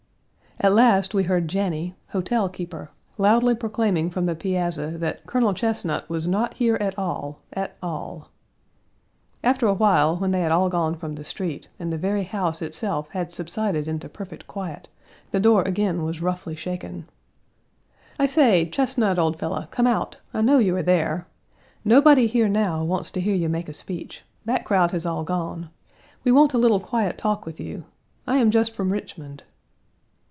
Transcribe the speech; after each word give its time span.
At 0.63 0.73
last 0.75 1.15
we 1.15 1.23
heard 1.23 1.47
Janney 1.47 1.95
(hotel 2.09 2.47
keeper) 2.47 2.89
loudly 3.17 3.55
proclaiming 3.55 4.11
from 4.11 4.27
the 4.27 4.35
piazza 4.35 4.91
that 4.99 5.25
"Colonel 5.25 5.55
Chesnut 5.55 6.07
was 6.07 6.27
not 6.27 6.53
here 6.53 6.75
at 6.75 6.95
all, 6.99 7.39
at 7.51 7.75
all." 7.81 8.29
After 9.43 9.65
a 9.65 9.73
while, 9.73 10.17
when 10.17 10.29
they 10.29 10.41
had 10.41 10.51
all 10.51 10.69
gone 10.69 10.93
from 10.93 11.15
the 11.15 11.23
street, 11.23 11.67
and 11.79 11.91
the 11.91 11.97
very 11.97 12.21
house 12.25 12.61
itself 12.61 13.09
had 13.09 13.31
subsided 13.33 13.87
into 13.87 14.07
perfect 14.07 14.45
quiet, 14.45 14.87
the 15.31 15.39
door 15.39 15.63
again 15.63 16.03
was 16.03 16.21
roughly 16.21 16.55
shaken. 16.55 17.09
"I 18.19 18.27
say, 18.27 18.69
Chesnut, 18.71 19.17
old 19.17 19.39
fellow, 19.39 19.67
come 19.71 19.87
out 19.87 20.17
I 20.31 20.41
know 20.41 20.59
you 20.59 20.75
are 20.75 20.83
there. 20.83 21.25
Nobody 21.83 22.27
here 22.27 22.49
now 22.49 22.83
wants 22.83 23.09
to 23.11 23.21
hear 23.21 23.33
you 23.33 23.49
make 23.49 23.69
a 23.69 23.73
speech. 23.73 24.23
That 24.45 24.65
crowd 24.65 24.91
has 24.91 25.07
all 25.07 25.23
gone. 25.23 25.71
We 26.23 26.31
want 26.31 26.53
a 26.53 26.59
little 26.59 26.79
quiet 26.79 27.17
talk 27.17 27.47
with 27.47 27.59
you. 27.59 27.85
I 28.27 28.37
am 28.37 28.51
just 28.51 28.75
from 28.75 28.91
Richmond." 28.91 29.41